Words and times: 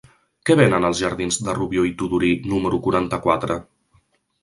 Què 0.49 0.55
venen 0.59 0.87
als 0.89 1.01
jardins 1.03 1.37
de 1.49 1.55
Rubió 1.59 1.85
i 1.91 1.95
Tudurí 2.01 2.33
número 2.57 2.83
quaranta-quatre? 2.89 3.63